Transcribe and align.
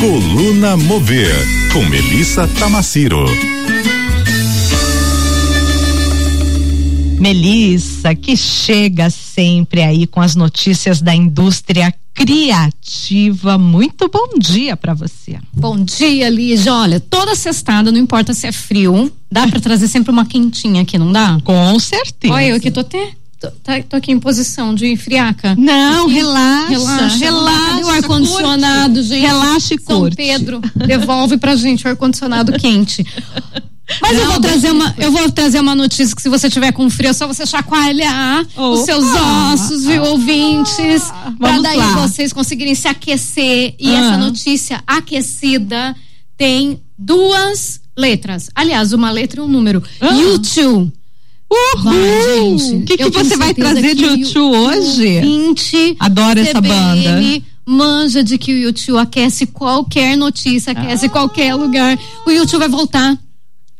Coluna 0.00 0.76
Mover, 0.76 1.34
com 1.72 1.84
Melissa 1.86 2.46
Tamaciro. 2.46 3.24
Melissa, 7.18 8.14
que 8.14 8.36
chega 8.36 9.10
sempre 9.10 9.82
aí 9.82 10.06
com 10.06 10.20
as 10.20 10.36
notícias 10.36 11.02
da 11.02 11.12
indústria 11.12 11.92
criativa. 12.14 13.58
Muito 13.58 14.08
bom 14.08 14.38
dia 14.38 14.76
para 14.76 14.94
você. 14.94 15.36
Bom 15.52 15.76
dia, 15.76 16.30
Lígia. 16.30 16.72
Olha, 16.74 17.00
toda 17.00 17.34
sextada, 17.34 17.90
não 17.90 17.98
importa 17.98 18.32
se 18.32 18.46
é 18.46 18.52
frio, 18.52 19.10
dá 19.28 19.48
para 19.48 19.58
trazer 19.58 19.88
sempre 19.88 20.12
uma 20.12 20.26
quentinha 20.26 20.82
aqui, 20.82 20.96
não 20.96 21.10
dá? 21.10 21.40
Com 21.42 21.76
certeza. 21.80 22.32
Olha, 22.32 22.50
eu 22.50 22.56
aqui 22.56 22.70
tô 22.70 22.80
até 22.80 23.14
Tô, 23.40 23.48
tá, 23.62 23.80
tô, 23.88 23.96
aqui 23.96 24.10
em 24.10 24.18
posição 24.18 24.74
de 24.74 24.96
friaca. 24.96 25.54
Não, 25.56 26.06
aqui, 26.06 26.14
relaxa. 26.14 26.68
Relaxa. 26.68 27.16
Relaxa. 27.16 27.84
O 27.84 27.90
ar-condicionado, 27.90 29.02
gente. 29.02 29.20
Relaxa 29.20 29.74
e 29.74 29.80
São 29.80 30.00
curte. 30.00 30.16
Pedro, 30.16 30.60
devolve 30.74 31.38
pra 31.38 31.54
gente 31.54 31.86
o 31.86 31.88
ar-condicionado 31.88 32.52
quente. 32.54 33.06
Mas 34.02 34.16
Não, 34.16 34.24
eu 34.24 34.30
vou 34.32 34.40
trazer 34.40 34.70
uma, 34.70 34.94
eu 34.98 35.12
vou 35.12 35.30
trazer 35.30 35.60
uma 35.60 35.74
notícia 35.74 36.14
que 36.14 36.20
se 36.20 36.28
você 36.28 36.50
tiver 36.50 36.72
com 36.72 36.90
frio, 36.90 37.10
é 37.10 37.12
só 37.12 37.26
você 37.26 37.46
chacoalhar 37.46 38.44
os 38.56 38.80
seus 38.80 39.04
ossos, 39.04 39.84
viu, 39.86 40.04
ah, 40.04 40.10
ouvintes, 40.10 41.08
ah, 41.10 41.32
para 41.38 41.60
daí 41.60 41.78
lá. 41.78 42.06
vocês 42.06 42.32
conseguirem 42.32 42.74
se 42.74 42.86
aquecer. 42.86 43.74
E 43.78 43.94
ah. 43.94 43.98
essa 44.00 44.16
notícia 44.18 44.82
aquecida 44.86 45.96
tem 46.36 46.82
duas 46.98 47.80
letras. 47.96 48.50
Aliás, 48.54 48.92
uma 48.92 49.10
letra 49.10 49.40
e 49.40 49.44
um 49.44 49.48
número. 49.48 49.82
Ah. 50.00 50.12
YouTube. 50.12 50.92
Uhul! 51.50 52.56
O 52.56 52.84
que, 52.84 52.96
que 52.96 53.10
você 53.10 53.36
vai 53.36 53.54
trazer 53.54 53.94
de 53.94 54.04
YouTube 54.04 54.56
hoje? 54.56 55.20
20 55.20 55.96
Adoro 55.98 56.40
essa 56.40 56.60
banda. 56.60 57.20
Manja 57.64 58.24
de 58.24 58.38
que 58.38 58.52
o 58.52 58.56
YouTube 58.56 58.98
aquece 58.98 59.46
qualquer 59.46 60.16
notícia, 60.16 60.72
aquece 60.72 61.06
ah. 61.06 61.10
qualquer 61.10 61.54
lugar. 61.54 61.98
O 62.26 62.30
YouTube 62.30 62.60
vai 62.60 62.68
voltar 62.68 63.18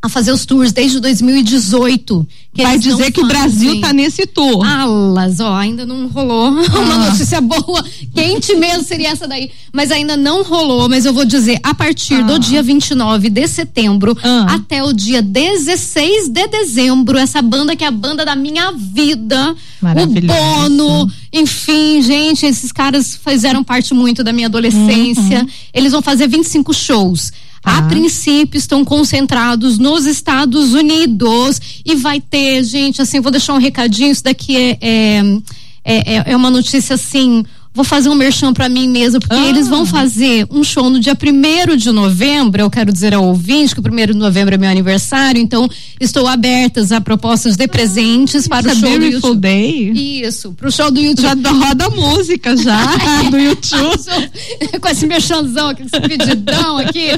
a 0.01 0.09
fazer 0.09 0.31
os 0.31 0.47
tours 0.47 0.71
desde 0.71 1.01
2018. 1.01 2.27
Vai 2.55 2.79
dizer 2.79 3.11
que 3.11 3.21
o 3.21 3.27
Brasil 3.27 3.81
tá 3.81 3.93
nesse 3.93 4.27
tour. 4.27 4.65
Alas, 4.65 5.41
ó, 5.41 5.55
ainda 5.55 5.85
não 5.85 6.09
rolou. 6.09 6.39
Ah. 6.69 6.81
Uma 6.81 7.11
notícia 7.11 7.41
boa, 7.41 7.85
quente 8.15 8.55
mesmo 8.55 8.85
seria 8.85 9.09
essa 9.09 9.27
daí. 9.27 9.51
Mas 9.73 9.91
ainda 9.91 10.17
não 10.17 10.43
rolou, 10.43 10.89
mas 10.89 11.05
eu 11.05 11.13
vou 11.13 11.25
dizer, 11.25 11.59
a 11.63 11.75
partir 11.75 12.15
ah. 12.15 12.23
do 12.23 12.39
dia 12.39 12.63
29 12.63 13.31
de 13.31 13.49
setembro 13.49 14.17
ah. 14.23 14.47
até 14.55 14.83
o 14.83 14.93
dia 14.93 15.23
16 15.23 16.29
de 16.29 16.47
dezembro, 16.47 17.19
essa 17.19 17.41
banda 17.43 17.75
que 17.75 17.85
é 17.85 17.87
a 17.87 17.91
banda 17.91 18.25
da 18.25 18.37
minha 18.37 18.71
vida, 18.73 19.57
o 19.83 20.21
Bono, 20.27 21.11
enfim, 21.33 22.03
gente, 22.03 22.47
esses 22.47 22.71
caras 22.71 23.19
fizeram 23.23 23.65
parte 23.65 23.95
muito 23.95 24.23
da 24.23 24.33
minha 24.33 24.47
adolescência. 24.47 25.41
Uhum. 25.41 25.49
Eles 25.73 25.93
vão 25.93 26.03
fazer 26.03 26.29
25 26.29 26.73
shows. 26.75 27.33
A 27.63 27.83
tá. 27.83 27.89
princípio 27.89 28.59
estão 28.59 28.85
concentrados 28.85 29.79
nos 29.79 30.07
Estados 30.07 30.75
Unidos 30.75 31.61
e 31.85 31.95
vai 31.95 32.21
ter, 32.21 32.63
gente, 32.65 33.03
assim, 33.03 33.21
vou 33.21 33.33
deixar 33.33 33.55
um 33.55 33.59
recadinho, 33.59 34.13
isso 34.13 34.25
daqui 34.25 34.57
é, 34.57 34.79
é, 34.81 36.17
é, 36.17 36.33
é 36.33 36.37
uma 36.37 36.51
notícia 36.51 36.95
assim 36.95 37.45
vou 37.73 37.85
fazer 37.85 38.09
um 38.09 38.15
merchan 38.15 38.53
para 38.53 38.69
mim 38.69 38.89
mesmo, 38.89 39.21
porque 39.21 39.35
ah. 39.35 39.49
eles 39.49 39.69
vão 39.69 39.87
fazer 39.87 40.47
um 40.51 40.65
show 40.65 40.91
no 40.91 40.99
dia 40.99 41.15
primeiro 41.15 41.77
de 41.77 41.91
novembro. 41.91 42.61
Eu 42.61 42.71
quero 42.71 42.93
dizer 42.93 43.15
ao 43.15 43.25
ouvinte 43.25 43.75
que 43.75 43.81
o 43.81 43.83
primeiro 43.83 44.13
de 44.13 44.19
novembro 44.19 44.55
é 44.55 44.59
meu 44.59 44.71
aniversário, 44.71 45.41
então 45.41 45.69
estou 46.01 46.27
abertas 46.27 46.91
a 46.93 47.01
propostas 47.01 47.57
de 47.57 47.69
presentes 47.69 48.47
ah, 48.47 48.49
para 48.49 48.73
o 48.73 48.77
show 48.77 48.99
do 48.99 49.05
YouTube. 49.05 49.41
Day. 49.41 50.23
Isso, 50.23 50.53
para 50.53 50.69
o 50.69 50.73
show 50.73 50.91
do 50.91 51.01
YouTube. 51.01 51.43
Já 51.43 51.53
roda 51.53 51.91
música 51.91 52.57
já 52.57 52.97
do 53.31 53.39
YouTube. 53.39 54.03
Com 54.81 54.89
esse 54.89 55.07
merchanzão 55.07 55.69
aqui, 55.69 55.83
esse 55.83 56.01
pedidão 56.01 56.79
aqui. 56.79 57.11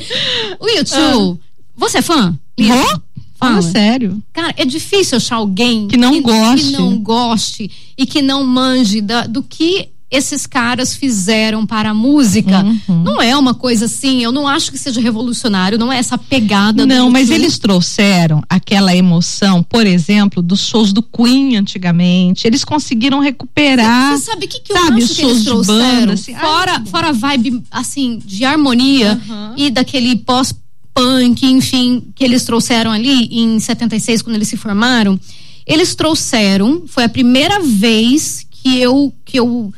O 0.59 0.69
YouTube, 0.69 1.39
ah. 1.41 1.61
você 1.77 1.99
é 1.99 2.03
fã? 2.03 2.39
Vou? 2.59 3.03
Fala 3.41 3.63
sério. 3.63 4.23
Cara, 4.35 4.53
é 4.59 4.67
difícil 4.67 5.17
achar 5.17 5.37
alguém 5.37 5.89
que 5.89 5.97
não 5.97 6.13
que, 6.13 6.21
goste, 6.21 6.67
que 6.67 6.73
não 6.73 6.99
goste 6.99 7.71
e 7.97 8.05
que 8.05 8.21
não 8.21 8.45
manje 8.45 9.01
da, 9.01 9.27
do 9.27 9.43
que 9.43 9.89
esses 10.11 10.45
caras 10.45 10.95
fizeram 10.95 11.65
para 11.65 11.91
a 11.91 11.95
música. 11.95 12.65
Uhum. 12.65 13.03
Não 13.05 13.23
é 13.23 13.37
uma 13.37 13.55
coisa 13.55 13.85
assim, 13.85 14.23
eu 14.25 14.33
não 14.33 14.49
acho 14.49 14.73
que 14.73 14.79
seja 14.79 15.01
revolucionário, 15.01 15.79
não 15.79 15.93
é 15.93 15.99
essa 15.99 16.19
pegada. 16.19 16.85
Não, 16.85 17.09
mas 17.09 17.31
eles 17.31 17.59
trouxeram 17.59 18.43
aquela 18.49 18.95
emoção, 18.95 19.63
por 19.63 19.87
exemplo, 19.87 20.43
dos 20.43 20.67
shows 20.67 20.93
do 20.93 21.03
Queen 21.03 21.57
antigamente. 21.57 22.47
Eles 22.47 22.65
conseguiram 22.65 23.21
recuperar. 23.21 24.19
Você 24.19 24.25
sabe 24.25 24.47
o 24.47 24.49
que, 24.49 24.61
que 24.61 24.73
eu 24.73 24.77
sabe, 24.77 25.03
acho 25.03 25.15
que 25.15 25.23
eles 25.23 25.45
trouxeram? 25.45 26.01
Banda, 26.01 26.13
assim, 26.15 26.35
fora, 26.35 26.73
ai, 26.73 26.87
fora 26.87 27.09
a 27.09 27.13
vibe, 27.13 27.63
assim, 27.71 28.21
de 28.25 28.45
harmonia 28.45 29.21
uhum. 29.29 29.55
e 29.57 29.71
daquele 29.71 30.17
pós 30.17 30.53
punk, 30.93 31.47
enfim, 31.47 32.03
que 32.17 32.25
eles 32.25 32.45
trouxeram 32.45 32.91
ali 32.91 33.29
em 33.31 33.61
76 33.61 34.23
quando 34.23 34.35
eles 34.35 34.49
se 34.49 34.57
formaram, 34.57 35.19
eles 35.65 35.95
trouxeram, 35.95 36.83
foi 36.89 37.05
a 37.05 37.09
primeira 37.09 37.61
vez 37.61 38.45
que 38.51 38.79
eu 38.79 39.15
que 39.25 39.39
eu 39.39 39.73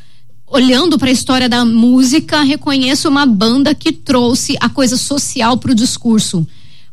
olhando 0.52 0.98
para 0.98 1.08
a 1.08 1.12
história 1.12 1.48
da 1.48 1.64
música, 1.64 2.42
reconheço 2.42 3.08
uma 3.08 3.24
banda 3.24 3.74
que 3.74 3.90
trouxe 3.90 4.54
a 4.60 4.68
coisa 4.68 4.98
social 4.98 5.56
para 5.56 5.72
o 5.72 5.74
discurso 5.74 6.46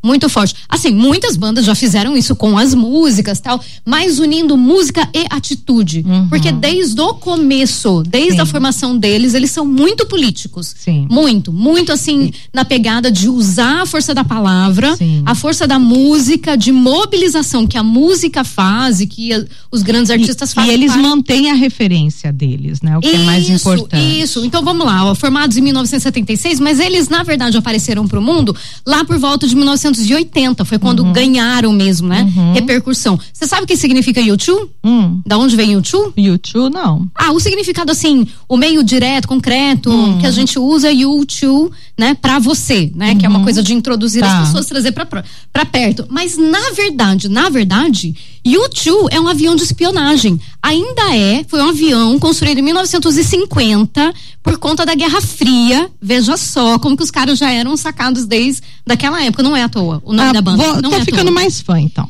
muito 0.03 0.29
forte. 0.29 0.55
Assim, 0.67 0.91
muitas 0.91 1.35
bandas 1.35 1.65
já 1.65 1.75
fizeram 1.75 2.15
isso 2.15 2.35
com 2.35 2.57
as 2.57 2.73
músicas 2.73 3.39
tal, 3.39 3.61
mas 3.85 4.19
unindo 4.19 4.55
música 4.57 5.07
e 5.13 5.25
atitude. 5.29 6.03
Uhum. 6.07 6.29
Porque 6.29 6.51
desde 6.51 6.99
o 7.01 7.13
começo, 7.13 8.03
desde 8.07 8.33
Sim. 8.33 8.41
a 8.41 8.45
formação 8.45 8.97
deles, 8.97 9.33
eles 9.33 9.51
são 9.51 9.65
muito 9.65 10.05
políticos. 10.05 10.73
Sim. 10.77 11.07
Muito, 11.09 11.51
muito 11.51 11.91
assim, 11.91 12.25
Sim. 12.25 12.33
na 12.53 12.63
pegada 12.63 13.11
de 13.11 13.27
usar 13.27 13.81
a 13.81 13.85
força 13.85 14.13
da 14.13 14.23
palavra, 14.23 14.97
a 15.25 15.35
força 15.35 15.67
da 15.67 15.77
música, 15.77 16.55
de 16.55 16.71
mobilização 16.71 17.67
que 17.67 17.77
a 17.77 17.83
música 17.83 18.43
faz 18.43 19.01
e 19.01 19.07
que 19.07 19.33
a, 19.33 19.45
os 19.71 19.81
grandes 19.81 20.09
artistas 20.09 20.51
e, 20.51 20.55
fazem. 20.55 20.71
E 20.71 20.73
eles 20.73 20.91
parte. 20.91 21.01
mantêm 21.01 21.51
a 21.51 21.55
referência 21.55 22.31
deles, 22.31 22.81
né? 22.81 22.97
O 22.97 23.01
que 23.01 23.07
isso, 23.07 23.17
é 23.17 23.25
mais 23.25 23.49
importante. 23.49 24.21
Isso, 24.21 24.45
então 24.45 24.63
vamos 24.63 24.85
lá, 24.85 25.05
ó, 25.05 25.15
formados 25.15 25.57
em 25.57 25.61
1976, 25.61 26.59
mas 26.59 26.79
eles, 26.79 27.09
na 27.09 27.23
verdade, 27.23 27.57
apareceram 27.57 28.07
para 28.07 28.19
o 28.19 28.21
mundo 28.21 28.55
lá 28.85 29.03
por 29.03 29.17
volta 29.17 29.47
de 29.47 29.55
19 29.55 29.88
1980, 29.89 30.65
foi 30.65 30.79
quando 30.79 31.03
uhum. 31.03 31.11
ganharam 31.13 31.71
mesmo, 31.71 32.07
né? 32.07 32.31
Uhum. 32.35 32.53
Repercussão. 32.53 33.19
Você 33.31 33.47
sabe 33.47 33.63
o 33.63 33.67
que 33.67 33.75
significa 33.75 34.21
YouTube? 34.21 34.69
Hum. 34.83 35.21
Da 35.25 35.37
onde 35.37 35.55
vem 35.55 35.73
YouTube? 35.73 36.13
YouTube, 36.17 36.73
não. 36.73 37.07
Ah, 37.15 37.31
o 37.31 37.39
significado 37.39 37.91
assim, 37.91 38.27
o 38.47 38.57
meio 38.57 38.83
direto, 38.83 39.27
concreto, 39.27 39.91
hum. 39.91 40.19
que 40.19 40.25
a 40.25 40.31
gente 40.31 40.57
usa 40.59 40.91
YouTube, 40.91 41.71
né, 41.97 42.13
para 42.13 42.39
você, 42.39 42.91
né? 42.95 43.11
Uhum. 43.11 43.17
Que 43.17 43.25
é 43.25 43.29
uma 43.29 43.39
uhum. 43.39 43.43
coisa 43.43 43.63
de 43.63 43.73
introduzir 43.73 44.21
tá. 44.21 44.39
as 44.39 44.47
pessoas, 44.47 44.65
trazer 44.65 44.91
para 44.91 45.65
perto. 45.65 46.05
Mas 46.09 46.37
na 46.37 46.71
verdade, 46.71 47.29
na 47.29 47.49
verdade, 47.49 48.15
U-2 48.45 49.07
é 49.11 49.19
um 49.19 49.27
avião 49.27 49.55
de 49.55 49.63
espionagem. 49.63 50.39
Ainda 50.61 51.15
é, 51.15 51.43
foi 51.47 51.61
um 51.61 51.69
avião 51.69 52.19
construído 52.19 52.59
em 52.59 52.63
1950 52.63 54.13
por 54.49 54.57
conta 54.57 54.83
da 54.85 54.95
Guerra 54.95 55.21
Fria. 55.21 55.89
Veja 56.01 56.35
só 56.35 56.79
como 56.79 56.97
que 56.97 57.03
os 57.03 57.11
caras 57.11 57.37
já 57.37 57.51
eram 57.51 57.77
sacados 57.77 58.25
desde 58.25 58.63
daquela 58.85 59.23
época. 59.23 59.43
Não 59.43 59.55
é 59.55 59.61
à 59.61 59.69
toa 59.69 60.01
o 60.03 60.11
nome 60.11 60.29
ah, 60.29 60.33
da 60.33 60.41
banda. 60.41 60.63
Vou, 60.63 60.81
não 60.81 60.89
tô 60.89 60.95
é 60.97 61.05
ficando 61.05 61.31
mais 61.31 61.61
fã, 61.61 61.79
então. 61.79 62.09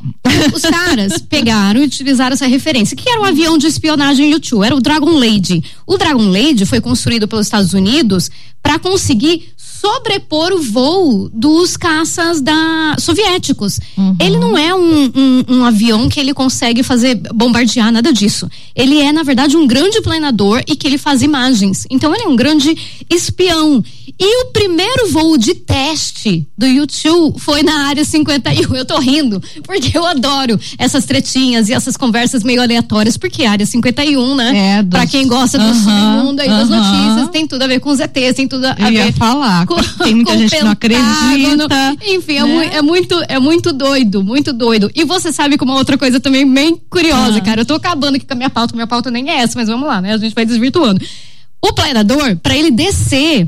Os 0.53 0.61
caras 0.61 1.17
pegaram 1.29 1.81
e 1.81 1.85
utilizaram 1.85 2.33
essa 2.33 2.47
referência. 2.47 2.95
O 2.95 2.97
que 2.97 3.09
era 3.09 3.19
um 3.19 3.25
avião 3.25 3.57
de 3.57 3.67
espionagem 3.67 4.33
U-2? 4.33 4.65
Era 4.65 4.75
o 4.75 4.79
Dragon 4.79 5.11
Lady. 5.11 5.63
O 5.85 5.97
Dragon 5.97 6.29
Lady 6.29 6.65
foi 6.65 6.79
construído 6.79 7.27
pelos 7.27 7.45
Estados 7.45 7.73
Unidos 7.73 8.31
para 8.63 8.79
conseguir 8.79 9.49
sobrepor 9.79 10.51
o 10.51 10.61
voo 10.61 11.29
dos 11.33 11.77
caças 11.77 12.41
da 12.41 12.95
soviéticos. 12.99 13.79
Uhum. 13.97 14.15
Ele 14.19 14.37
não 14.37 14.57
é 14.57 14.75
um, 14.75 15.05
um, 15.15 15.45
um, 15.47 15.65
avião 15.65 16.09
que 16.09 16.19
ele 16.19 16.33
consegue 16.33 16.83
fazer 16.83 17.15
bombardear 17.33 17.91
nada 17.91 18.11
disso. 18.11 18.49
Ele 18.75 18.99
é 18.99 19.11
na 19.13 19.23
verdade 19.23 19.55
um 19.55 19.65
grande 19.65 20.01
planador 20.01 20.61
e 20.67 20.75
que 20.75 20.85
ele 20.85 20.97
faz 20.97 21.21
imagens. 21.21 21.85
Então 21.89 22.13
ele 22.13 22.23
é 22.25 22.27
um 22.27 22.35
grande 22.35 22.75
espião. 23.09 23.83
E 24.19 24.43
o 24.43 24.47
primeiro 24.47 25.11
voo 25.11 25.37
de 25.37 25.53
teste 25.53 26.45
do 26.57 26.67
YouTube 26.67 27.39
foi 27.39 27.63
na 27.63 27.87
área 27.87 28.03
51. 28.03 28.75
Eu 28.75 28.83
tô 28.85 28.99
rindo, 28.99 29.41
porque 29.63 29.97
eu 29.97 30.05
adoro 30.05 30.59
essas 30.77 31.05
tretinhas 31.05 31.69
e 31.69 31.73
essas 31.73 31.95
conversas 31.95 32.43
meio 32.43 32.61
aleatórias, 32.61 33.15
porque 33.15 33.45
a 33.45 33.51
área 33.51 33.65
51, 33.65 34.35
né? 34.35 34.79
É, 34.79 34.83
dos... 34.83 34.89
Pra 34.89 35.07
quem 35.07 35.25
gosta 35.25 35.57
do 35.57 35.73
submundo 35.73 36.41
aí 36.41 36.49
das 36.49 36.69
notícias, 36.69 37.29
tem 37.29 37.47
tudo 37.47 37.61
a 37.61 37.67
ver 37.67 37.79
com 37.79 37.91
os 37.91 37.99
ETs, 37.99 38.35
tem 38.35 38.47
tudo 38.47 38.65
a 38.65 38.75
eu 38.77 38.87
ver. 38.87 39.05
Ia 39.05 39.13
falar, 39.13 39.65
tem 40.03 40.15
muita 40.15 40.37
gente 40.37 40.55
que 40.55 40.63
não 40.63 40.71
acredita. 40.71 41.95
Enfim, 42.07 42.37
é 42.37 42.43
né? 42.43 42.45
é, 42.45 42.45
muito, 42.45 42.75
é, 42.75 42.81
muito, 42.81 43.25
é 43.29 43.39
muito 43.39 43.73
doido, 43.73 44.23
muito 44.23 44.53
doido. 44.53 44.91
E 44.95 45.03
você 45.03 45.31
sabe 45.31 45.57
com 45.57 45.65
uma 45.65 45.75
outra 45.75 45.97
coisa 45.97 46.19
também 46.19 46.51
bem 46.51 46.75
curiosa, 46.89 47.37
ah. 47.37 47.41
cara. 47.41 47.61
Eu 47.61 47.65
tô 47.65 47.75
acabando 47.75 48.15
aqui 48.15 48.25
com 48.25 48.33
a 48.33 48.37
minha 48.37 48.49
pauta, 48.49 48.75
minha 48.75 48.87
pauta 48.87 49.11
nem 49.11 49.29
é 49.29 49.39
essa, 49.39 49.57
mas 49.57 49.67
vamos 49.67 49.87
lá, 49.87 50.01
né? 50.01 50.13
A 50.13 50.17
gente 50.17 50.35
vai 50.35 50.45
desvirtuando. 50.45 51.03
O 51.61 51.73
planador, 51.73 52.37
para 52.37 52.55
ele 52.55 52.71
descer 52.71 53.47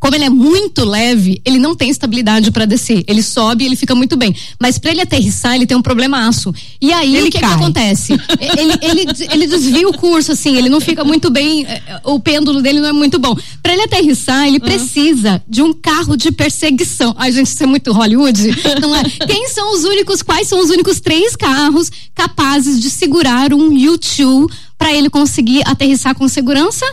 como 0.00 0.14
ele 0.14 0.24
é 0.24 0.30
muito 0.30 0.82
leve, 0.82 1.42
ele 1.44 1.58
não 1.58 1.76
tem 1.76 1.90
estabilidade 1.90 2.50
para 2.50 2.64
descer. 2.64 3.04
Ele 3.06 3.22
sobe 3.22 3.64
e 3.64 3.66
ele 3.66 3.76
fica 3.76 3.94
muito 3.94 4.16
bem. 4.16 4.34
Mas 4.58 4.78
para 4.78 4.92
ele 4.92 5.02
aterrissar, 5.02 5.54
ele 5.54 5.66
tem 5.66 5.76
um 5.76 5.82
problemaço. 5.82 6.54
E 6.80 6.90
aí, 6.90 7.14
ele 7.14 7.28
o 7.28 7.30
que, 7.30 7.38
que, 7.38 7.44
acontece? 7.44 8.14
ele, 8.40 8.72
ele, 8.80 9.06
ele 9.30 9.46
desvia 9.46 9.86
o 9.86 9.92
curso, 9.92 10.32
assim, 10.32 10.56
ele 10.56 10.70
não 10.70 10.80
fica 10.80 11.04
muito 11.04 11.30
bem, 11.30 11.66
eh, 11.66 11.82
eh, 11.86 12.00
o 12.04 12.18
pêndulo 12.18 12.62
dele 12.62 12.80
não 12.80 12.88
é 12.88 12.92
muito 12.92 13.18
bom. 13.18 13.36
Para 13.62 13.74
ele 13.74 13.82
aterrissar, 13.82 14.46
ele 14.46 14.56
uhum. 14.56 14.64
precisa 14.64 15.42
de 15.46 15.62
um 15.62 15.74
carro 15.74 16.16
de 16.16 16.32
perseguição. 16.32 17.14
Ai, 17.18 17.30
gente, 17.30 17.48
isso 17.48 17.62
é 17.62 17.66
muito 17.66 17.92
Hollywood. 17.92 18.40
Não 18.80 18.96
é? 18.96 19.02
Quem 19.26 19.48
são 19.48 19.74
os 19.74 19.84
únicos, 19.84 20.22
quais 20.22 20.48
são 20.48 20.60
os 20.60 20.70
únicos 20.70 21.00
três 21.00 21.36
carros 21.36 21.90
capazes 22.14 22.80
de 22.80 22.88
segurar 22.88 23.52
um 23.52 23.70
U2 23.70 24.50
para 24.78 24.94
ele 24.94 25.10
conseguir 25.10 25.62
aterrissar 25.66 26.14
com 26.14 26.26
segurança? 26.26 26.86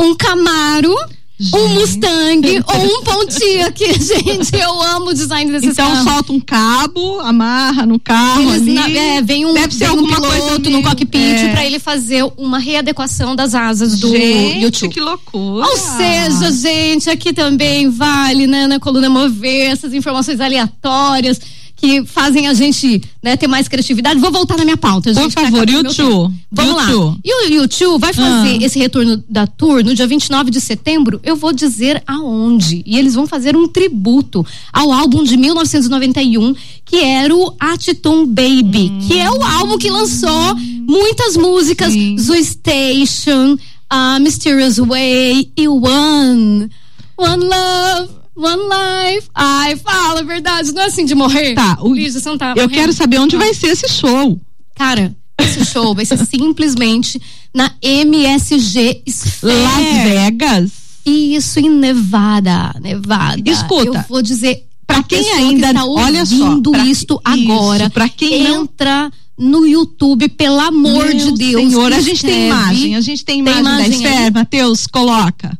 Um 0.00 0.14
Camaro 0.14 0.94
Gente. 1.36 1.56
um 1.56 1.68
Mustang 1.70 2.62
ou 2.64 2.84
um 2.84 3.02
Pontiac, 3.02 3.76
gente, 3.98 4.54
eu 4.54 4.82
amo 4.82 5.10
o 5.10 5.14
design 5.14 5.50
desses 5.50 5.70
então, 5.70 5.84
carros. 5.84 6.02
Então 6.02 6.14
solta 6.14 6.32
um 6.32 6.38
cabo, 6.38 7.20
amarra 7.20 7.84
no 7.84 7.98
carro 7.98 8.42
Eles, 8.42 8.62
ali. 8.62 8.72
Na, 8.72 8.88
é, 8.88 9.20
vem 9.20 9.44
um, 9.44 9.52
Deve 9.52 9.76
vem 9.76 9.90
um 9.90 10.06
piloto 10.06 10.70
no 10.70 10.80
cockpit 10.80 11.40
é. 11.40 11.48
para 11.48 11.66
ele 11.66 11.80
fazer 11.80 12.24
uma 12.36 12.60
readequação 12.60 13.34
das 13.34 13.52
asas 13.52 13.98
do 13.98 14.10
gente, 14.10 14.60
YouTube. 14.60 14.94
que 14.94 15.00
loucura. 15.00 15.66
Ou 15.66 15.76
seja, 15.76 16.52
gente, 16.52 17.10
aqui 17.10 17.32
também 17.32 17.90
vale, 17.90 18.46
né, 18.46 18.68
na 18.68 18.78
coluna 18.78 19.10
mover 19.10 19.72
essas 19.72 19.92
informações 19.92 20.40
aleatórias 20.40 21.40
que 21.84 22.04
fazem 22.06 22.48
a 22.48 22.54
gente 22.54 23.02
né, 23.22 23.36
ter 23.36 23.46
mais 23.46 23.68
criatividade. 23.68 24.18
Vou 24.18 24.32
voltar 24.32 24.56
na 24.56 24.64
minha 24.64 24.76
pauta. 24.76 25.12
Por 25.12 25.30
favor, 25.30 25.68
e 25.68 25.84
Tchu? 25.84 26.32
Vamos 26.50 26.74
lá. 26.74 27.16
E 27.22 27.46
o 27.46 27.52
YouTube 27.52 28.00
vai 28.00 28.12
fazer 28.14 28.58
ah. 28.60 28.64
esse 28.64 28.78
retorno 28.78 29.22
da 29.28 29.46
tour 29.46 29.84
no 29.84 29.94
dia 29.94 30.06
29 30.06 30.50
de 30.50 30.60
setembro. 30.60 31.20
Eu 31.22 31.36
vou 31.36 31.52
dizer 31.52 32.02
aonde. 32.06 32.82
E 32.86 32.98
eles 32.98 33.14
vão 33.14 33.26
fazer 33.26 33.54
um 33.54 33.68
tributo 33.68 34.46
ao 34.72 34.92
álbum 34.92 35.22
de 35.22 35.36
1991, 35.36 36.54
que 36.84 36.96
era 36.96 37.34
o 37.34 37.54
Atiton 37.60 38.26
Baby, 38.26 38.90
hum. 38.90 38.98
que 39.06 39.18
é 39.18 39.30
o 39.30 39.42
álbum 39.42 39.76
que 39.76 39.90
lançou 39.90 40.54
muitas 40.56 41.36
músicas, 41.36 41.92
Sim. 41.92 42.16
Zoo 42.18 42.42
Station, 42.42 43.58
uh, 43.92 44.20
Mysterious 44.20 44.78
Way 44.78 45.50
e 45.56 45.68
One. 45.68 46.70
One 47.18 47.44
Love. 47.44 48.23
One 48.36 48.62
Life. 48.62 49.28
Ai, 49.34 49.76
fala 49.76 50.20
a 50.20 50.24
verdade, 50.24 50.72
não 50.72 50.82
é 50.82 50.86
assim 50.86 51.04
de 51.04 51.14
morrer. 51.14 51.54
Tá, 51.54 51.78
o, 51.80 51.94
Lígia, 51.94 52.20
você 52.20 52.28
não 52.28 52.38
tá 52.38 52.54
eu 52.56 52.68
quero 52.68 52.92
saber 52.92 53.18
onde 53.18 53.36
vai 53.36 53.54
ser 53.54 53.68
esse 53.68 53.88
show. 53.88 54.40
Cara, 54.74 55.14
esse 55.38 55.64
show 55.64 55.94
vai 55.94 56.04
ser 56.04 56.18
simplesmente 56.26 57.20
na 57.54 57.72
MSG 57.80 59.02
Sphere. 59.06 59.62
Las 59.62 60.04
Vegas? 60.04 60.70
Isso, 61.06 61.60
em 61.60 61.70
Nevada. 61.70 62.74
Nevada. 62.80 63.42
Escuta. 63.44 63.98
Eu 63.98 64.04
vou 64.08 64.22
dizer. 64.22 64.66
Pra 64.86 65.02
quem 65.02 65.32
ainda 65.32 65.68
que 65.68 65.74
tá 65.74 65.84
olha 65.86 66.26
só, 66.26 66.60
pra, 66.60 66.84
isto 66.84 67.18
agora, 67.24 67.88
para 67.88 68.06
quem 68.06 68.46
entra 68.46 69.10
não... 69.36 69.60
no 69.60 69.66
YouTube, 69.66 70.28
pelo 70.28 70.60
amor 70.60 71.06
Meu 71.06 71.16
de 71.16 71.32
Deus. 71.32 71.62
Senhor, 71.62 71.90
a 71.90 72.00
gente 72.00 72.22
tem 72.22 72.46
imagem, 72.46 72.94
a 72.94 73.00
gente 73.00 73.24
tem 73.24 73.38
imagem, 73.38 73.62
tem 73.62 73.72
imagem 73.72 73.90
da 73.90 73.96
esfera, 73.96 74.30
Matheus, 74.30 74.86
coloca. 74.86 75.58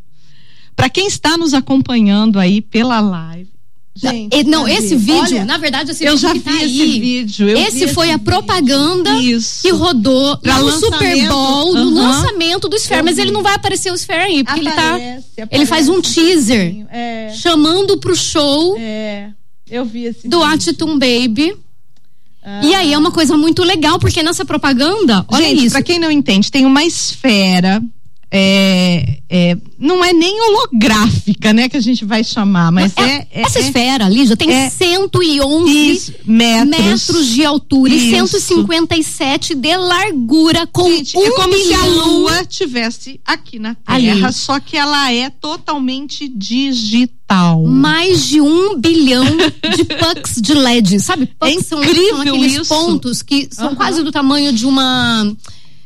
Para 0.76 0.88
quem 0.88 1.06
está 1.06 1.38
nos 1.38 1.54
acompanhando 1.54 2.38
aí 2.38 2.60
pela 2.60 3.00
live, 3.00 3.54
Gente, 3.96 4.42
não, 4.42 4.66
esse 4.66 4.96
vídeo, 4.96 5.20
Olha, 5.20 5.44
na 5.44 5.56
verdade, 5.56 5.92
esse 5.92 6.04
eu 6.04 6.16
vídeo 6.16 6.28
já 6.28 6.32
vi 6.32 6.40
tá 6.40 6.50
esse 6.50 6.82
aí, 6.82 7.00
vídeo. 7.00 7.48
esse 7.48 7.86
foi 7.88 8.10
a 8.10 8.18
propaganda 8.18 9.22
Isso. 9.22 9.62
que 9.62 9.70
rodou 9.70 10.36
pra 10.38 10.58
no 10.58 10.72
Super 10.72 11.28
Bowl, 11.28 11.72
no 11.74 11.90
lançamento 11.94 12.68
do 12.68 12.76
Sphere, 12.76 13.04
mas 13.04 13.18
ele 13.18 13.30
não 13.30 13.40
vai 13.40 13.54
aparecer 13.54 13.92
o 13.92 13.96
Sphere 13.96 14.22
aí, 14.24 14.42
porque 14.42 14.68
aparece, 14.68 14.68
ele 14.68 14.74
tá. 14.74 14.94
Aparece, 15.44 15.48
ele 15.48 15.66
faz 15.66 15.88
um 15.88 16.00
teaser 16.00 16.86
é. 16.90 17.32
chamando 17.36 17.96
pro 17.98 18.16
show. 18.16 18.76
É. 18.80 19.30
Eu 19.70 19.84
vi 19.84 20.06
esse 20.06 20.26
do 20.26 20.42
Atitum 20.42 20.98
Baby. 20.98 21.56
Ah. 22.42 22.60
E 22.64 22.74
aí 22.74 22.92
é 22.92 22.98
uma 22.98 23.12
coisa 23.12 23.36
muito 23.36 23.62
legal, 23.62 24.00
porque 24.00 24.24
nessa 24.24 24.44
propaganda, 24.44 25.24
olha 25.28 25.46
Gente, 25.46 25.66
isso. 25.66 25.72
Pra 25.72 25.82
quem 25.82 26.00
não 26.00 26.10
entende, 26.10 26.50
tem 26.50 26.66
uma 26.66 26.84
esfera 26.84 27.80
é, 28.36 29.18
é, 29.30 29.56
não 29.78 30.04
é 30.04 30.12
nem 30.12 30.36
holográfica, 30.40 31.52
né, 31.52 31.68
que 31.68 31.76
a 31.76 31.80
gente 31.80 32.04
vai 32.04 32.24
chamar, 32.24 32.72
mas 32.72 32.92
é, 32.96 33.02
é, 33.02 33.28
é 33.30 33.42
essa 33.42 33.60
esfera, 33.60 34.08
Lígia, 34.08 34.36
tem 34.36 34.50
é, 34.50 34.68
111 34.68 35.70
isso, 35.70 36.12
metros, 36.26 36.80
metros 36.80 37.26
de 37.28 37.44
altura 37.44 37.94
isso. 37.94 38.06
e 38.06 38.10
157 38.10 39.54
de 39.54 39.76
largura 39.76 40.66
com 40.66 40.90
gente, 40.90 41.16
um 41.16 41.22
é 41.22 41.30
como 41.30 41.54
bilhão. 41.54 41.64
se 41.66 41.74
a 41.74 41.86
Lua 41.86 42.44
tivesse 42.44 43.20
aqui 43.24 43.60
na 43.60 43.76
Terra, 43.76 44.26
Ali. 44.26 44.32
só 44.32 44.58
que 44.58 44.76
ela 44.76 45.12
é 45.12 45.30
totalmente 45.30 46.26
digital. 46.26 47.62
Mais 47.62 48.26
de 48.26 48.40
um 48.40 48.76
bilhão 48.80 49.24
de 49.24 49.84
pucks 49.94 50.42
de 50.42 50.54
LED, 50.54 50.98
sabe? 50.98 51.26
Pucks 51.26 51.56
é 51.56 51.62
são, 51.62 51.82
são 51.82 52.20
aqueles 52.20 52.52
isso. 52.52 52.64
pontos 52.64 53.22
que 53.22 53.48
são 53.52 53.68
uhum. 53.68 53.74
quase 53.76 54.02
do 54.02 54.10
tamanho 54.10 54.52
de 54.52 54.66
uma 54.66 55.24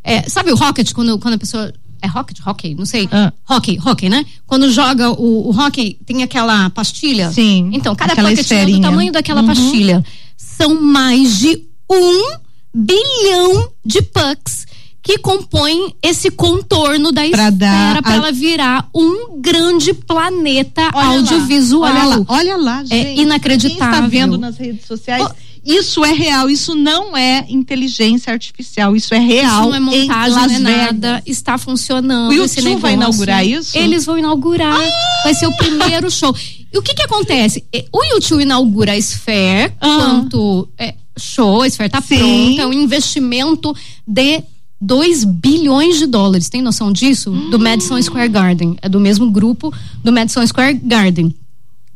é, 0.03 0.27
sabe 0.27 0.50
o 0.50 0.56
rocket 0.56 0.93
quando, 0.95 1.19
quando 1.19 1.35
a 1.35 1.39
pessoa 1.39 1.71
é 2.03 2.06
rocket? 2.06 2.39
Hockey? 2.45 2.75
Não 2.75 2.87
sei. 2.87 3.09
Ah. 3.11 3.33
Hockey, 3.49 3.79
hockey, 3.85 4.09
né? 4.09 4.25
Quando 4.47 4.71
joga 4.71 5.11
o, 5.11 5.49
o 5.49 5.50
hockey, 5.50 5.99
tem 6.06 6.23
aquela 6.23 6.71
pastilha. 6.71 7.31
Sim. 7.31 7.71
Então, 7.73 7.95
cada 7.95 8.12
é 8.12 8.67
do 8.67 8.81
tamanho 8.81 9.12
daquela 9.12 9.41
uhum. 9.41 9.47
pastilha. 9.47 10.05
São 10.37 10.81
mais 10.81 11.39
de 11.39 11.65
um 11.91 12.39
bilhão 12.75 13.71
de 13.85 14.03
pucks 14.03 14.67
que 15.03 15.17
compõem 15.17 15.95
esse 16.03 16.31
contorno 16.31 17.11
da 17.11 17.23
pra 17.31 17.49
esfera 17.49 18.03
para 18.03 18.12
a... 18.12 18.15
ela 18.15 18.33
virar 18.33 18.89
um 18.95 19.41
grande 19.41 19.95
planeta 19.95 20.91
olha 20.93 21.19
audiovisual. 21.19 21.91
Lá, 21.91 22.05
olha 22.05 22.17
lá, 22.17 22.25
olha 22.29 22.56
lá, 22.56 22.81
é 22.83 22.85
gente. 22.85 23.06
É 23.06 23.23
inacreditável. 23.23 23.79
Quem 23.79 23.89
está 23.89 24.06
vendo 24.06 24.37
nas 24.37 24.59
redes 24.59 24.87
sociais. 24.87 25.27
Oh, 25.27 25.48
isso 25.69 26.03
é 26.03 26.12
real, 26.12 26.49
isso 26.49 26.75
não 26.75 27.15
é 27.15 27.44
inteligência 27.47 28.32
artificial, 28.32 28.97
isso 28.97 29.15
é 29.15 29.19
real. 29.19 29.61
Isso 29.61 29.69
não 29.69 29.75
é 29.75 29.81
montagem, 29.81 30.59
não 30.61 30.70
é 30.70 30.76
nada, 30.76 31.23
está 31.26 31.59
funcionando. 31.59 32.31
O 32.31 32.32
YouTube 32.32 32.76
vai 32.76 32.94
inaugurar 32.94 33.47
isso? 33.47 33.76
Eles 33.76 34.06
vão 34.06 34.19
inaugurar, 34.19 34.81
ah! 34.81 35.23
vai 35.23 35.35
ser 35.35 35.47
o 35.47 35.56
primeiro 35.59 36.11
show. 36.11 36.35
E 36.73 36.79
o 36.79 36.82
que 36.82 36.94
que 36.94 37.03
acontece? 37.03 37.62
O 37.93 38.03
YouTube 38.15 38.43
inaugura 38.43 38.93
a 38.93 38.97
Sphere, 38.97 39.75
ah. 39.79 39.97
quanto 39.99 40.67
é, 40.79 40.94
show, 41.19 41.61
a 41.61 41.67
Sphere 41.69 41.91
tá 41.91 42.00
Sim. 42.00 42.17
pronta, 42.17 42.62
é 42.62 42.67
um 42.67 42.73
investimento 42.73 43.76
de 44.06 44.43
2 44.81 45.25
bilhões 45.25 45.99
de 45.99 46.06
dólares. 46.06 46.49
Tem 46.49 46.62
noção 46.62 46.91
disso? 46.91 47.31
Hum. 47.31 47.50
Do 47.50 47.59
Madison 47.59 48.00
Square 48.00 48.29
Garden. 48.29 48.76
É 48.81 48.88
do 48.88 48.99
mesmo 48.99 49.31
grupo 49.31 49.71
do 50.03 50.12
Madison 50.12 50.47
Square 50.47 50.81
Garden. 50.82 51.35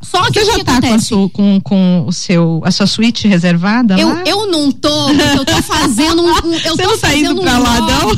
Só 0.03 0.21
que 0.31 0.39
Você 0.39 0.45
já 0.45 0.57
está 0.57 0.81
com, 0.81 0.99
sua, 0.99 1.29
com, 1.29 1.61
com, 1.61 2.05
o 2.07 2.11
seu, 2.11 2.61
a 2.63 2.71
sua 2.71 2.85
suíte 2.85 3.27
reservada? 3.27 3.99
Eu, 3.99 4.09
lá? 4.09 4.23
eu 4.25 4.47
não 4.47 4.71
tô, 4.71 5.07
porque 5.07 5.39
eu 5.39 5.45
tô 5.45 5.61
fazendo 5.63 6.21
um. 6.21 6.27
um 6.27 6.53
eu 6.53 6.75
Você 6.75 6.83
tô 6.83 6.97
tá 6.97 7.15
indo 7.15 7.41
pra 7.41 7.59
um 7.59 7.63
lá, 7.63 7.79
não? 7.79 8.09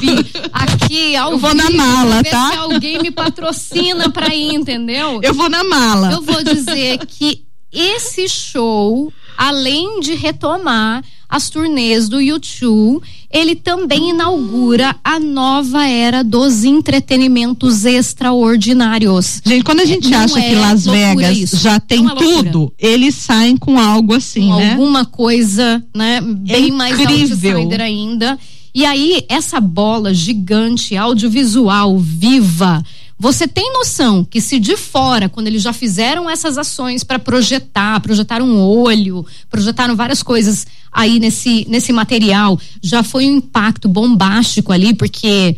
Aqui, 0.51 1.15
ao 1.15 1.31
Eu 1.31 1.37
vou 1.37 1.51
vivo, 1.51 1.63
na 1.63 1.69
mala, 1.71 2.23
tá? 2.23 2.51
Se 2.51 2.57
alguém 2.57 2.99
me 2.99 3.11
patrocina 3.11 4.09
pra 4.09 4.33
ir, 4.33 4.55
entendeu? 4.55 5.19
Eu 5.21 5.33
vou 5.33 5.49
na 5.49 5.63
mala. 5.63 6.11
Eu 6.11 6.21
vou 6.21 6.43
dizer 6.43 6.99
que 7.05 7.43
esse 7.71 8.27
show, 8.27 9.11
além 9.37 9.99
de 9.99 10.15
retomar 10.15 11.03
as 11.29 11.49
turnês 11.49 12.07
do 12.07 12.21
YouTube, 12.21 13.05
ele 13.31 13.55
também 13.55 14.11
inaugura 14.11 14.95
a 15.03 15.19
nova 15.19 15.85
era 15.87 16.23
dos 16.23 16.63
entretenimentos 16.63 17.85
extraordinários. 17.85 19.41
Gente, 19.45 19.63
quando 19.63 19.81
a 19.81 19.85
gente 19.85 20.13
acha 20.13 20.39
é 20.39 20.49
que 20.49 20.55
Las 20.55 20.85
Vegas 20.85 21.37
isso. 21.37 21.57
já 21.57 21.79
tem 21.79 22.05
é 22.05 22.15
tudo, 22.15 22.71
eles 22.79 23.15
saem 23.15 23.57
com 23.57 23.79
algo 23.79 24.13
assim, 24.13 24.47
com 24.47 24.57
né? 24.57 24.71
Alguma 24.71 25.05
coisa, 25.05 25.83
né? 25.95 26.21
Bem 26.21 26.69
é 26.69 26.71
mais 26.71 26.99
outsider 26.99 27.81
ainda. 27.81 28.37
E 28.73 28.85
aí, 28.85 29.25
essa 29.29 29.59
bola 29.61 30.13
gigante, 30.13 30.97
audiovisual, 30.97 31.97
viva, 31.97 32.83
você 33.17 33.47
tem 33.47 33.71
noção 33.71 34.25
que 34.25 34.41
se 34.41 34.59
de 34.59 34.75
fora, 34.75 35.29
quando 35.29 35.47
eles 35.47 35.61
já 35.61 35.71
fizeram 35.71 36.29
essas 36.29 36.57
ações 36.57 37.01
para 37.01 37.17
projetar, 37.17 38.01
projetaram 38.01 38.45
um 38.45 38.59
olho, 38.59 39.25
projetaram 39.49 39.95
várias 39.95 40.21
coisas 40.21 40.67
aí 40.95 41.19
nesse, 41.19 41.67
nesse 41.69 41.91
material, 41.91 42.57
já 42.81 43.03
foi 43.03 43.25
um 43.27 43.35
impacto 43.35 43.89
bombástico 43.89 44.71
ali, 44.71 44.93
porque 44.93 45.57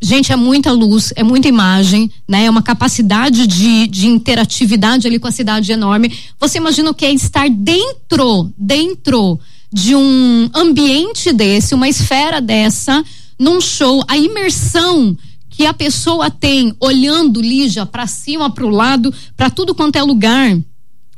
gente, 0.00 0.32
é 0.32 0.36
muita 0.36 0.70
luz, 0.70 1.12
é 1.16 1.24
muita 1.24 1.48
imagem, 1.48 2.08
né? 2.28 2.44
É 2.44 2.50
uma 2.50 2.62
capacidade 2.62 3.48
de, 3.48 3.88
de 3.88 4.06
interatividade 4.06 5.08
ali 5.08 5.18
com 5.18 5.26
a 5.26 5.32
cidade 5.32 5.72
enorme. 5.72 6.16
Você 6.38 6.58
imagina 6.58 6.90
o 6.90 6.94
que 6.94 7.04
é 7.04 7.12
estar 7.12 7.50
dentro, 7.50 8.52
dentro 8.56 9.40
de 9.72 9.96
um 9.96 10.48
ambiente 10.54 11.32
desse, 11.32 11.74
uma 11.74 11.88
esfera 11.88 12.40
dessa, 12.40 13.04
num 13.36 13.60
show, 13.60 14.04
a 14.06 14.16
imersão 14.16 15.16
que 15.50 15.66
a 15.66 15.74
pessoa 15.74 16.30
tem 16.30 16.72
olhando 16.78 17.42
Lígia 17.42 17.84
para 17.84 18.06
cima, 18.06 18.48
para 18.48 18.64
o 18.64 18.70
lado, 18.70 19.12
para 19.36 19.50
tudo 19.50 19.74
quanto 19.74 19.96
é 19.96 20.02
lugar. 20.04 20.56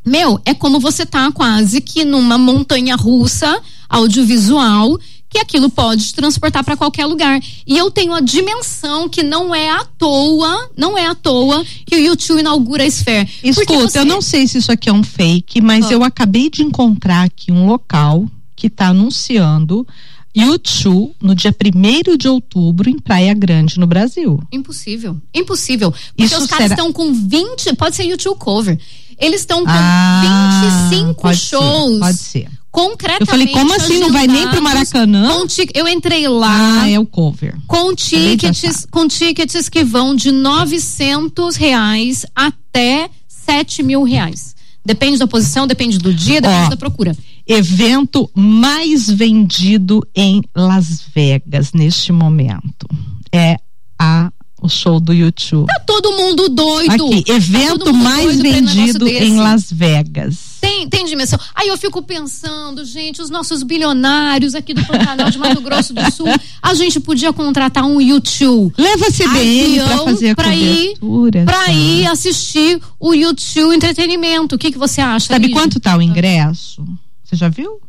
Meu, 0.04 0.40
é 0.44 0.54
como 0.54 0.80
você 0.80 1.04
tá 1.04 1.30
quase 1.30 1.80
que 1.80 2.04
numa 2.04 2.38
montanha 2.38 2.96
russa 2.96 3.60
audiovisual 3.88 4.98
que 5.30 5.38
aquilo 5.38 5.70
pode 5.70 6.12
transportar 6.12 6.64
para 6.64 6.76
qualquer 6.76 7.06
lugar. 7.06 7.40
E 7.64 7.78
eu 7.78 7.90
tenho 7.90 8.12
a 8.12 8.20
dimensão 8.20 9.08
que 9.08 9.22
não 9.22 9.54
é 9.54 9.70
à 9.70 9.84
toa, 9.84 10.70
não 10.76 10.98
é 10.98 11.06
à 11.06 11.14
toa 11.14 11.64
que 11.86 11.94
o 11.94 11.98
YouTube 11.98 12.40
inaugura 12.40 12.82
a 12.82 12.86
Sphere. 12.86 13.28
Escuta, 13.44 13.88
você... 13.88 13.98
eu 14.00 14.04
não 14.04 14.20
sei 14.20 14.48
se 14.48 14.58
isso 14.58 14.72
aqui 14.72 14.88
é 14.88 14.92
um 14.92 15.04
fake, 15.04 15.60
mas 15.60 15.86
oh. 15.86 15.92
eu 15.92 16.04
acabei 16.04 16.50
de 16.50 16.62
encontrar 16.62 17.22
aqui 17.22 17.52
um 17.52 17.66
local 17.66 18.26
que 18.56 18.66
está 18.66 18.88
anunciando 18.88 19.86
YouTube 20.34 21.12
no 21.20 21.34
dia 21.34 21.54
1 21.54 22.16
de 22.16 22.28
outubro 22.28 22.88
em 22.88 22.98
Praia 22.98 23.34
Grande, 23.34 23.78
no 23.78 23.86
Brasil. 23.86 24.42
Impossível. 24.52 25.16
Impossível. 25.34 25.90
Porque 25.92 26.24
Isso 26.24 26.38
os 26.38 26.46
caras 26.46 26.68
será... 26.68 26.74
estão 26.74 26.92
com 26.92 27.12
20. 27.12 27.74
Pode 27.74 27.96
ser 27.96 28.04
YouTube 28.04 28.38
cover. 28.38 28.78
Eles 29.20 29.40
estão 29.40 29.64
com 29.64 29.70
ah, 29.70 30.80
25 30.88 31.22
pode 31.22 31.38
shows. 31.38 31.92
Ser, 31.92 31.98
pode 32.00 32.18
ser. 32.18 32.48
Concretamente. 32.70 33.22
Eu 33.22 33.26
falei, 33.26 33.46
como 33.48 33.74
assim? 33.74 33.98
Não 33.98 34.12
vai 34.12 34.26
nem 34.26 34.48
pro 34.48 34.62
Maracanã? 34.62 35.28
eu 35.74 35.88
entrei 35.88 36.28
lá. 36.28 36.82
Ah, 36.82 36.88
é 36.88 36.98
o 36.98 37.04
cover. 37.04 37.56
Com 37.66 37.94
tickets, 37.94 38.86
com 38.90 39.08
tickets 39.08 39.68
que 39.68 39.84
vão 39.84 40.14
de 40.14 40.30
900 40.30 41.56
reais 41.56 42.24
até 42.34 43.10
7 43.28 43.82
mil 43.82 44.04
reais. 44.04 44.54
Depende 44.84 45.18
da 45.18 45.26
posição, 45.26 45.66
depende 45.66 45.98
do 45.98 46.14
dia, 46.14 46.40
depende 46.40 46.66
Ó, 46.66 46.70
da 46.70 46.76
procura. 46.76 47.16
Evento 47.46 48.30
mais 48.34 49.10
vendido 49.10 50.00
em 50.14 50.40
Las 50.56 51.02
Vegas 51.14 51.72
neste 51.72 52.12
momento 52.12 52.86
é 53.32 53.56
a 53.98 54.32
o 54.60 54.68
show 54.68 55.00
do 55.00 55.12
YouTube. 55.12 55.66
Tá 55.66 55.80
todo 55.86 56.12
mundo 56.12 56.48
doido. 56.48 57.06
Aqui, 57.06 57.24
tá 57.24 57.32
evento 57.34 57.84
tá 57.86 57.92
mais 57.92 58.40
vendido 58.40 59.08
em 59.08 59.36
Las 59.36 59.70
Vegas. 59.72 60.58
Tem, 60.60 60.88
tem 60.88 61.06
dimensão. 61.06 61.38
Aí 61.54 61.68
eu 61.68 61.76
fico 61.78 62.02
pensando, 62.02 62.84
gente, 62.84 63.22
os 63.22 63.30
nossos 63.30 63.62
bilionários 63.62 64.54
aqui 64.54 64.74
do 64.74 64.84
Pantanal 64.84 65.30
de 65.30 65.38
Mato 65.38 65.60
Grosso 65.62 65.94
do 65.94 66.12
Sul, 66.12 66.26
a 66.60 66.74
gente 66.74 67.00
podia 67.00 67.32
contratar 67.32 67.84
um 67.84 68.00
YouTube. 68.00 68.74
Leva 68.76 69.06
a 69.06 69.10
CBN 69.10 69.80
para 69.80 69.98
fazer 69.98 70.30
a 70.30 70.34
pra 70.34 70.50
cobertura. 70.50 71.40
Ir, 71.40 71.44
pra 71.44 71.72
ir 71.72 72.06
assistir 72.06 72.80
o 72.98 73.14
YouTube 73.14 73.74
Entretenimento. 73.74 74.56
O 74.56 74.58
que, 74.58 74.70
que 74.70 74.78
você 74.78 75.00
acha? 75.00 75.28
Sabe 75.28 75.46
Lígia? 75.46 75.60
quanto 75.60 75.80
tá 75.80 75.96
o 75.96 76.02
ingresso? 76.02 76.84
Você 77.24 77.36
já 77.36 77.48
viu? 77.48 77.80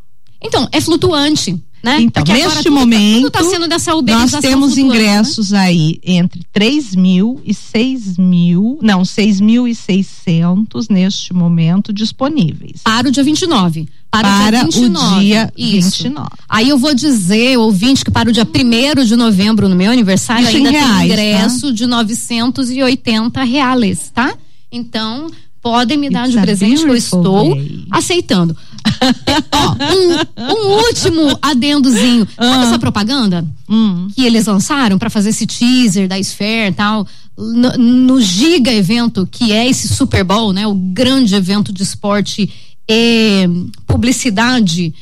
Então, 0.42 0.68
é 0.72 0.80
flutuante. 0.80 1.62
Né? 1.84 2.02
Então, 2.02 2.24
Porque 2.24 2.40
neste 2.40 2.64
tudo, 2.64 2.76
momento, 2.76 3.32
tá, 3.32 3.40
tudo 3.40 3.50
tá 3.68 3.80
nós 4.14 4.32
temos 4.34 4.76
né? 4.76 4.82
ingressos 4.84 5.50
né? 5.50 5.60
aí 5.60 6.00
entre 6.04 6.42
3 6.54 6.96
mil 6.96 7.42
e 7.44 7.56
6 7.56 8.18
mil, 8.18 8.78
não, 8.84 9.02
6.600 9.02 10.88
neste 10.92 11.34
momento 11.34 11.92
disponíveis. 11.92 12.82
Para 12.84 13.08
o 13.08 13.12
dia 13.12 13.24
29. 13.24 13.88
Para, 14.12 14.28
para 14.28 14.66
o 14.66 14.70
dia 14.70 14.80
29. 14.82 15.16
O 15.16 15.20
dia 15.20 15.54
Isso. 15.58 16.04
29. 16.04 16.30
Aí 16.48 16.70
eu 16.70 16.78
vou 16.78 16.94
dizer, 16.94 17.58
ouvinte, 17.58 18.06
que 18.06 18.12
para 18.12 18.30
o 18.30 18.32
dia 18.32 18.46
1 18.46 19.04
de 19.04 19.16
novembro, 19.16 19.68
no 19.68 19.76
meu 19.76 19.92
aniversário, 19.92 20.48
Isso 20.48 20.58
ainda 20.58 20.70
tem 20.70 20.82
tá? 20.82 21.06
ingresso 21.06 21.68
tá? 21.68 21.74
de 21.74 21.88
980 21.88 23.44
reais, 23.44 24.12
tá? 24.14 24.34
Então, 24.72 25.32
podem 25.62 25.98
me 25.98 26.10
dar 26.10 26.26
It's 26.26 26.34
de 26.34 26.42
presente 26.42 26.84
que 26.84 26.90
eu 26.90 26.96
estou 26.96 27.58
aceitando. 27.90 28.56
um, 30.38 30.44
um, 30.44 30.78
último 30.88 31.38
adendozinho. 31.42 32.28
Sabe 32.36 32.64
ah. 32.64 32.64
essa 32.68 32.80
propaganda 32.80 33.46
hum. 33.70 34.08
que 34.16 34.26
eles 34.26 34.46
lançaram 34.46 34.98
para 34.98 35.10
fazer 35.10 35.30
esse 35.30 35.46
teaser 35.46 36.08
da 36.08 36.20
Sphere 36.20 36.72
e 36.72 36.74
tal? 36.74 37.08
No, 37.38 37.72
no, 37.78 38.22
giga 38.22 38.72
evento 38.72 39.28
que 39.30 39.52
é 39.52 39.68
esse 39.68 39.88
Super 39.88 40.24
Bowl, 40.24 40.54
né? 40.54 40.68
O 40.68 40.74
grande 40.74 41.34
evento 41.36 41.72
de 41.74 41.84
esporte 41.84 42.52
e 42.88 43.50
publicidade. 43.88 44.94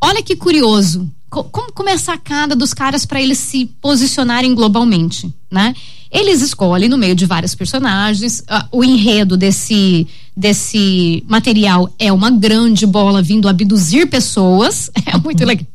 Olha 0.00 0.22
que 0.22 0.36
curioso. 0.36 1.10
Como, 1.28 1.72
como 1.72 1.88
é 1.88 1.94
a 1.94 1.98
sacada 1.98 2.54
dos 2.54 2.74
caras 2.74 3.06
para 3.06 3.20
eles 3.20 3.38
se 3.38 3.66
posicionarem 3.80 4.54
globalmente, 4.54 5.32
né? 5.50 5.74
Eles 6.10 6.42
escolhem 6.42 6.90
no 6.90 6.98
meio 6.98 7.14
de 7.14 7.24
vários 7.24 7.54
personagens. 7.54 8.40
Uh, 8.40 8.78
o 8.78 8.84
enredo 8.84 9.34
desse 9.34 10.06
desse 10.36 11.24
material 11.28 11.92
é 11.98 12.12
uma 12.12 12.30
grande 12.30 12.86
bola 12.86 13.22
vindo 13.22 13.48
abduzir 13.48 14.08
pessoas. 14.08 14.90
É 15.04 15.18
muito 15.18 15.44
legal. 15.44 15.66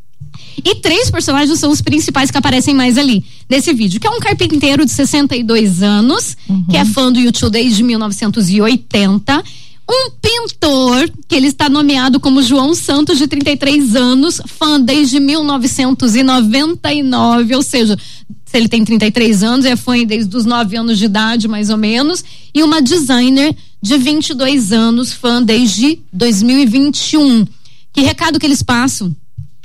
E 0.64 0.76
três 0.76 1.12
personagens 1.12 1.60
são 1.60 1.72
os 1.72 1.82
principais 1.82 2.32
que 2.32 2.38
aparecem 2.38 2.74
mais 2.74 2.98
ali 2.98 3.24
nesse 3.48 3.72
vídeo, 3.74 4.00
que 4.00 4.08
é 4.08 4.10
um 4.10 4.20
carpinteiro 4.20 4.86
de 4.86 4.92
62 4.92 5.84
anos, 5.84 6.36
uhum. 6.50 6.64
que 6.66 6.78
é 6.78 6.84
fã 6.84 7.12
do 7.12 7.20
YouTube 7.20 7.54
desde 7.54 7.84
1980. 7.84 9.44
Um 9.90 10.12
pintor, 10.22 11.10
que 11.28 11.36
ele 11.36 11.48
está 11.48 11.70
nomeado 11.70 12.20
como 12.20 12.42
João 12.42 12.74
Santos, 12.74 13.18
de 13.18 13.26
33 13.28 13.96
anos, 13.96 14.42
fã 14.46 14.82
desde 14.82 15.18
1999, 15.20 17.56
ou 17.56 17.62
seja, 17.62 17.98
se 18.46 18.58
ele 18.58 18.68
tem 18.68 18.84
33 18.84 19.44
anos, 19.44 19.66
é 19.66 19.78
fã 19.78 20.04
desde 20.04 20.36
os 20.36 20.46
9 20.46 20.76
anos 20.76 20.98
de 20.98 21.06
idade, 21.06 21.48
mais 21.48 21.70
ou 21.70 21.78
menos, 21.78 22.26
e 22.54 22.64
uma 22.64 22.82
designer 22.82 23.56
de 23.88 23.98
22 23.98 24.72
anos, 24.72 25.14
fã 25.14 25.42
desde 25.42 26.00
2021. 26.12 27.48
Que 27.94 28.02
recado 28.02 28.40
que 28.40 28.46
eles 28.46 28.62
passam? 28.62 29.16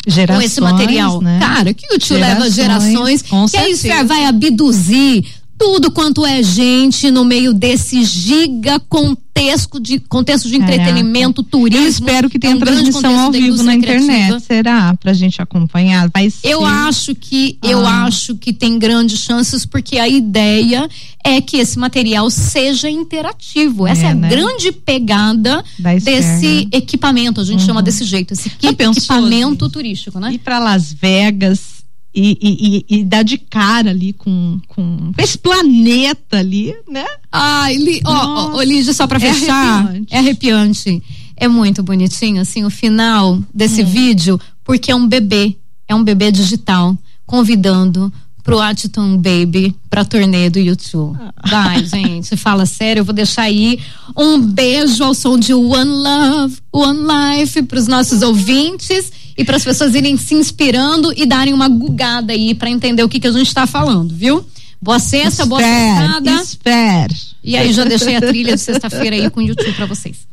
Gerações, 0.07 0.43
com 0.43 0.47
esse 0.47 0.61
material. 0.61 1.21
Né? 1.21 1.39
Cara, 1.39 1.75
que 1.75 1.87
o 1.95 1.99
tio 1.99 2.17
gerações, 2.17 2.39
leva 2.39 2.51
gerações, 2.51 3.23
que 3.23 3.57
a 3.57 3.69
Esfera 3.69 4.05
vai 4.05 4.25
abduzir 4.25 5.25
tudo 5.59 5.91
quanto 5.91 6.27
é 6.27 6.43
gente 6.43 7.11
no 7.11 7.25
meio 7.25 7.53
desse 7.53 8.05
giga 8.05 8.81
contexto 8.81 9.81
de 9.81 9.99
contexto 9.99 10.49
de 10.49 10.57
entretenimento, 10.57 11.43
Caraca. 11.43 11.51
turismo. 11.51 11.85
Eu 11.85 11.89
espero 11.89 12.31
que 12.31 12.39
tenha 12.39 12.53
é 12.53 12.57
um 12.57 12.59
transmissão 12.59 13.19
ao 13.19 13.33
vivo 13.33 13.63
na 13.63 13.75
internet, 13.75 14.07
criativa. 14.07 14.41
será? 14.41 14.95
Pra 14.97 15.13
gente 15.13 15.41
acompanhar, 15.41 16.11
vai 16.13 16.31
ser. 16.31 16.49
Eu 16.49 16.65
acho 16.65 17.15
que 17.15 17.59
ah. 17.63 17.69
eu 17.69 17.87
acho 17.87 18.37
que 18.37 18.53
tem 18.53 18.79
grandes 18.79 19.21
chances 19.21 19.65
porque 19.65 19.99
a 19.99 20.09
ideia 20.09 20.89
é 21.25 21.41
que 21.41 21.57
esse 21.57 21.79
material 21.79 22.29
seja 22.31 22.91
interativo. 22.91 23.87
Essa 23.87 24.03
é, 24.03 24.07
é 24.07 24.11
a 24.11 24.15
né? 24.15 24.29
grande 24.29 24.73
pegada 24.73 25.65
desse 26.03 26.69
equipamento, 26.73 27.41
a 27.41 27.45
gente 27.45 27.61
uhum. 27.61 27.67
chama 27.67 27.83
desse 27.83 28.05
jeito, 28.05 28.35
esse 28.35 28.51
equipamento 28.63 29.69
turístico, 29.69 30.19
né? 30.19 30.33
E 30.33 30.39
para 30.39 30.59
Las 30.59 30.93
Vegas 30.93 31.82
e, 32.15 32.85
e, 32.89 32.99
e, 32.99 33.05
dá 33.05 33.23
de 33.23 33.39
cara 33.39 33.91
ali 33.91 34.13
com, 34.13 34.61
com 34.69 35.13
esse 35.17 35.39
planeta 35.39 36.39
ali, 36.39 36.75
né? 36.89 37.07
Ai, 37.31 37.77
li, 37.77 38.03
ó, 38.05 38.61
Lígia, 38.63 38.93
só 38.93 39.07
pra 39.07 39.17
é 39.17 39.33
fechar, 39.33 39.87
arrepiante. 39.87 40.15
é 40.15 40.19
arrepiante. 40.19 41.03
É 41.37 41.49
muito 41.49 41.83
bonitinho, 41.83 42.43
assim, 42.43 42.65
o 42.65 42.71
final 42.71 43.39
desse 43.53 43.83
hum. 43.83 43.87
vídeo, 43.87 44.41
porque 44.63 44.91
é 44.91 44.95
um 44.95 45.09
bebê, 45.09 45.57
é 45.89 45.95
um 45.95 46.05
bebê 46.05 46.31
digital, 46.31 46.97
convidando 47.25 48.13
pro 48.43 48.61
Atiton 48.61 49.17
Baby 49.17 49.75
pra 49.89 50.05
turnê 50.05 50.51
do 50.51 50.59
YouTube. 50.59 51.17
Vai, 51.49 51.85
gente, 51.87 52.37
fala 52.37 52.67
sério, 52.67 53.01
eu 53.01 53.05
vou 53.05 53.15
deixar 53.15 53.43
aí 53.43 53.79
um 54.17 54.39
beijo 54.39 55.03
ao 55.03 55.15
som 55.15 55.39
de 55.39 55.55
One 55.55 55.91
Love, 55.91 56.59
One 56.73 57.01
Life 57.01 57.63
pros 57.63 57.87
nossos 57.87 58.21
ouvintes 58.21 59.13
e 59.37 59.45
para 59.45 59.57
as 59.57 59.65
pessoas 59.65 59.95
irem 59.95 60.17
se 60.17 60.35
inspirando 60.35 61.13
e 61.17 61.27
darem 61.27 61.55
uma 61.55 61.69
gugada 61.69 62.33
aí 62.33 62.55
para 62.55 62.71
entender 62.71 63.03
o 63.03 63.09
que, 63.09 63.21
que 63.21 63.27
a 63.27 63.33
gente 63.33 63.49
está 63.49 63.67
falando, 63.67 64.15
viu? 64.15 64.45
Boa 64.81 64.99
sexta, 64.99 65.47
boa 65.47 65.61
sextada. 65.61 66.31
Espere. 66.43 67.15
E 67.43 67.57
aí 67.57 67.73
já 67.73 67.85
deixei 67.85 68.17
a 68.17 68.21
trilha 68.21 68.57
de 68.57 68.61
sexta-feira 68.61 69.17
aí 69.17 69.31
com 69.31 69.41
o 69.41 69.43
YouTube 69.43 69.73
para 69.75 69.87
vocês. 69.87 70.27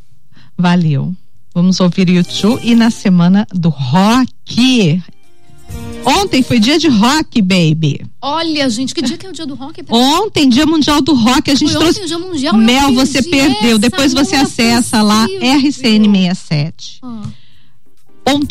Valeu. 0.58 1.13
Vamos 1.53 1.79
ouvir 1.79 2.08
o 2.10 2.12
YouTube 2.12 2.60
e 2.63 2.75
na 2.75 2.89
semana 2.89 3.48
do 3.53 3.70
rock. 3.70 5.01
Ontem 6.03 6.41
foi 6.41 6.60
dia 6.60 6.79
de 6.79 6.88
rock, 6.88 7.41
baby. 7.41 8.01
Olha, 8.22 8.70
gente, 8.70 8.94
que 8.96 9.01
dia 9.01 9.18
que 9.18 9.25
é 9.25 9.29
o 9.29 9.34
dia 9.34 9.46
do 9.46 9.53
rock? 9.56 9.84
Ontem, 9.89 10.50
dia 10.50 10.65
mundial 10.65 11.01
do 11.01 11.13
rock, 11.13 11.51
a 11.51 11.56
gente 11.56 11.72
foi 11.72 11.82
trouxe. 11.82 12.00
Ontem, 12.00 12.08
dia 12.08 12.20
mundial, 12.20 12.58
Mel, 12.58 12.94
você 12.94 13.22
perdeu. 13.22 13.77
Depois 13.77 14.13
você 14.13 14.36
acessa 14.36 15.00
possível. 15.00 15.06
lá 15.06 15.27
RCN67. 15.27 17.00
Ah 17.03 17.22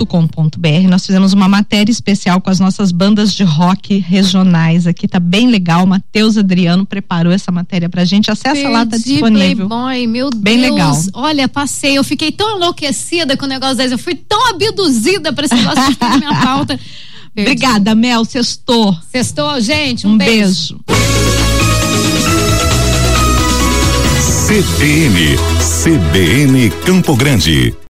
com.br 0.06 0.88
Nós 0.88 1.06
fizemos 1.06 1.32
uma 1.32 1.48
matéria 1.48 1.92
especial 1.92 2.40
com 2.40 2.50
as 2.50 2.58
nossas 2.58 2.90
bandas 2.90 3.32
de 3.32 3.44
rock 3.44 3.98
regionais 3.98 4.86
aqui, 4.86 5.06
tá 5.06 5.20
bem 5.20 5.46
legal. 5.48 5.86
Matheus 5.86 6.36
Adriano 6.36 6.84
preparou 6.84 7.32
essa 7.32 7.52
matéria 7.52 7.88
pra 7.88 8.04
gente. 8.04 8.30
Acessa 8.30 8.54
Perdi 8.54 8.72
lá, 8.72 8.84
tá 8.84 8.96
disponível. 8.96 9.68
Playboy, 9.68 10.06
meu 10.06 10.30
bem 10.34 10.60
Deus. 10.60 10.70
legal. 10.72 10.96
Olha, 11.14 11.48
passei, 11.48 11.96
eu 11.96 12.02
fiquei 12.02 12.32
tão 12.32 12.56
enlouquecida 12.56 13.36
com 13.36 13.44
o 13.44 13.48
negócio 13.48 13.76
desse, 13.76 13.94
eu 13.94 13.98
fui 13.98 14.16
tão 14.16 14.48
abduzida 14.50 15.32
pra 15.32 15.44
esse 15.44 15.54
negócio 15.54 15.96
que 15.96 16.18
minha 16.18 16.34
pauta. 16.40 16.78
Perdi. 17.34 17.52
Obrigada, 17.52 17.94
Mel, 17.94 18.24
sextou. 18.24 18.96
Sextou, 19.12 19.60
gente, 19.60 20.06
um, 20.06 20.12
um 20.12 20.18
beijo. 20.18 20.80
beijo. 20.86 21.38
CBN, 24.48 25.36
CBN 25.60 26.70
Campo 26.84 27.14
Grande. 27.14 27.74